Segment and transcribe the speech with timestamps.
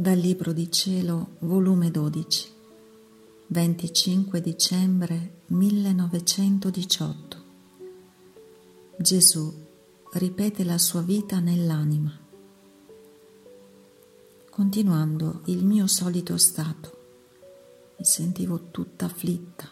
[0.00, 2.48] Dal Libro di Cielo, volume 12,
[3.48, 7.36] 25 dicembre 1918.
[8.96, 9.52] Gesù
[10.12, 12.18] ripete la sua vita nell'anima.
[14.48, 16.98] Continuando il mio solito stato,
[17.98, 19.68] mi sentivo tutta afflitta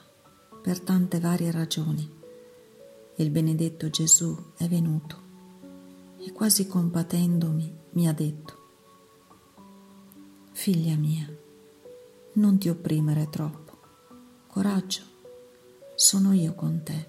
[0.63, 2.07] per tante varie ragioni
[3.17, 5.23] e il benedetto Gesù è venuto
[6.19, 8.58] e quasi compatendomi mi ha detto
[10.61, 11.25] Figlia mia,
[12.33, 13.79] non ti opprimere troppo.
[14.49, 15.03] Coraggio,
[15.95, 17.07] sono io con te.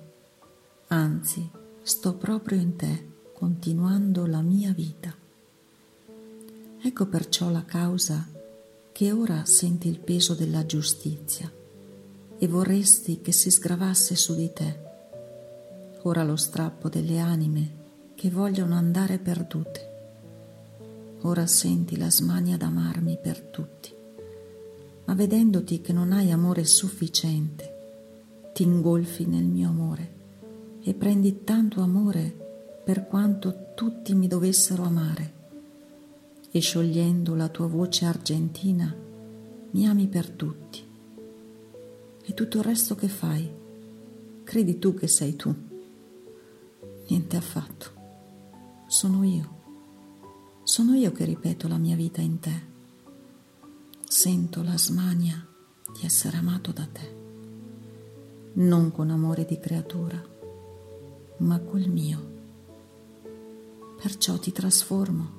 [0.90, 1.50] Anzi,
[1.82, 5.12] sto proprio in te, continuando la mia vita.
[6.80, 8.30] Ecco perciò la causa
[8.92, 11.52] che ora senti il peso della giustizia
[12.38, 14.80] e vorresti che si sgravasse su di te.
[16.04, 17.78] Ora lo strappo delle anime
[18.14, 19.89] che vogliono andare perdute
[21.24, 23.94] ora senti la smania d'amarmi per tutti,
[25.06, 30.18] ma vedendoti che non hai amore sufficiente, ti ingolfi nel mio amore
[30.82, 35.34] e prendi tanto amore per quanto tutti mi dovessero amare,
[36.52, 38.96] e sciogliendo la tua voce argentina
[39.72, 40.88] mi ami per tutti.
[42.24, 43.52] E tutto il resto che fai,
[44.44, 45.54] credi tu che sei tu.
[47.08, 47.92] Niente affatto,
[48.88, 49.58] sono io
[50.70, 52.62] sono io che ripeto la mia vita in te.
[54.08, 55.44] Sento la smania
[55.92, 57.16] di essere amato da te,
[58.54, 60.24] non con amore di creatura,
[61.38, 62.20] ma col mio.
[64.00, 65.32] Perciò ti trasformo,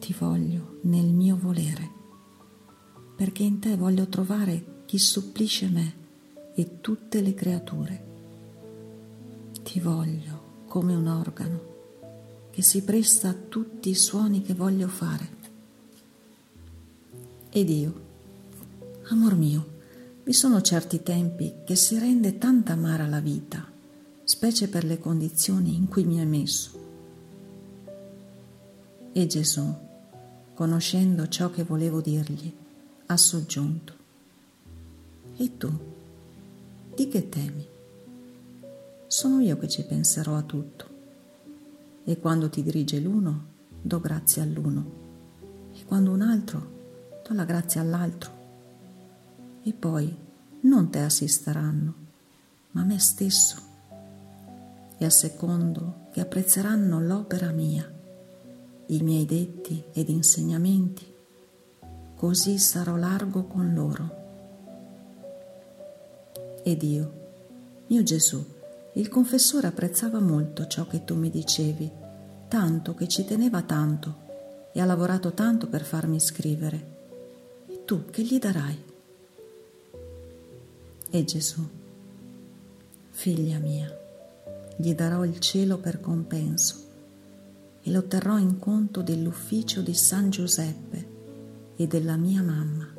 [0.00, 1.88] ti voglio nel mio volere,
[3.14, 5.96] perché in te voglio trovare chi supplisce me
[6.56, 8.06] e tutte le creature.
[9.62, 11.76] Ti voglio come un organo
[12.58, 15.28] che si presta a tutti i suoni che voglio fare.
[17.50, 18.00] Ed io,
[19.10, 19.66] amor mio,
[20.24, 23.64] vi sono certi tempi che si rende tanta amara la vita,
[24.24, 26.70] specie per le condizioni in cui mi hai messo.
[29.12, 29.72] E Gesù,
[30.52, 32.52] conoscendo ciò che volevo dirgli,
[33.06, 33.92] ha soggiunto.
[35.36, 35.70] E tu,
[36.92, 37.64] di che temi?
[39.06, 40.96] Sono io che ci penserò a tutto
[42.08, 43.44] e quando ti dirige l'uno,
[43.82, 44.92] do grazie all'uno,
[45.74, 48.30] e quando un altro, do la grazia all'altro.
[49.62, 50.16] E poi
[50.60, 51.94] non te assisteranno,
[52.70, 53.56] ma me stesso,
[54.96, 57.86] e a secondo che apprezzeranno l'opera mia,
[58.86, 61.14] i miei detti ed insegnamenti,
[62.16, 64.16] così sarò largo con loro.
[66.62, 67.12] Ed io,
[67.88, 68.56] mio Gesù,
[68.98, 71.88] il confessore apprezzava molto ciò che tu mi dicevi,
[72.48, 74.26] tanto che ci teneva tanto
[74.72, 76.96] e ha lavorato tanto per farmi scrivere.
[77.68, 78.84] E tu che gli darai?
[81.10, 81.64] E Gesù,
[83.10, 83.96] figlia mia,
[84.76, 86.86] gli darò il cielo per compenso
[87.82, 91.16] e lo terrò in conto dell'ufficio di San Giuseppe
[91.76, 92.92] e della mia mamma,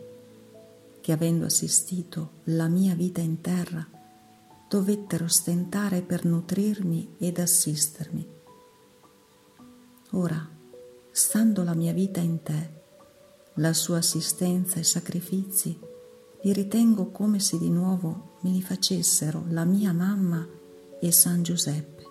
[1.02, 3.86] che avendo assistito la mia vita in terra,
[4.69, 8.28] dovettero stentare per nutrirmi ed assistermi.
[10.12, 10.47] Ora,
[11.12, 12.78] stando la mia vita in te,
[13.56, 15.78] la sua assistenza e sacrifici,
[16.41, 20.47] li ritengo come se di nuovo me li facessero la mia mamma
[21.00, 22.03] e San Giuseppe.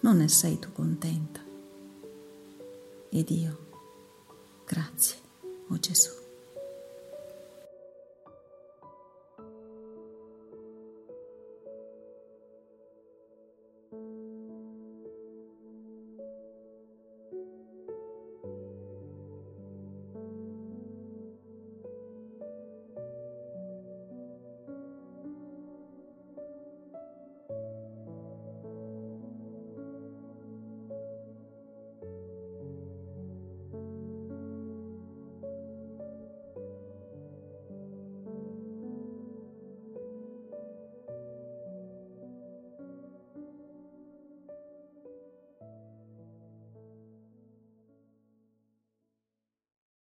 [0.00, 1.40] Non ne sei tu contenta?
[3.10, 3.58] Ed io,
[4.64, 5.16] grazie,
[5.68, 6.23] o oh Gesù.